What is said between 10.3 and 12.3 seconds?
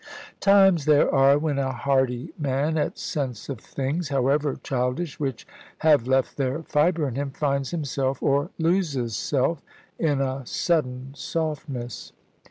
sudden softness.